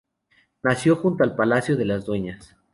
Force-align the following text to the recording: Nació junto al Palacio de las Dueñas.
Nació 0.63 0.95
junto 0.95 1.23
al 1.23 1.35
Palacio 1.35 1.77
de 1.77 1.85
las 1.85 2.05
Dueñas. 2.05 2.55